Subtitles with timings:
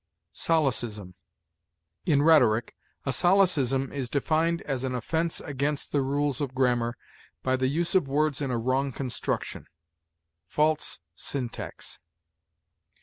[0.33, 1.13] SOLECISM.
[2.07, 2.73] In rhetoric,
[3.05, 6.97] a solecism is defined as an offense against the rules of grammar
[7.43, 9.67] by the use of words in a wrong construction;
[10.47, 11.99] false syntax.